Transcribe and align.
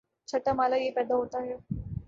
چھٹا 0.27 0.53
مألہ 0.53 0.75
یہ 0.75 0.91
پیدا 0.91 1.15
ہوتا 1.15 1.41
ہے 1.41 1.55